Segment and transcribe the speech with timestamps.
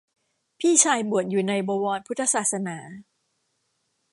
[0.59, 2.77] พี่ชายบวชอยู่ในบวรพุทธศาสนา